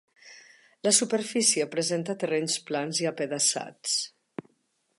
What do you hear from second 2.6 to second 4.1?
plans i apedaçats.